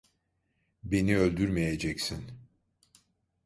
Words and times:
Beni 0.83 1.17
öldürmeyeceksin. 1.17 2.25